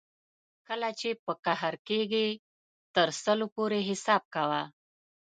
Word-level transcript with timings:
کله 0.67 0.89
چې 0.99 1.09
په 1.23 1.31
قهر 1.45 1.73
کېږې 1.87 2.27
تر 2.95 3.09
سل 3.23 3.39
پورې 3.55 3.79
حساب 3.89 4.23
کوه. 4.35 4.61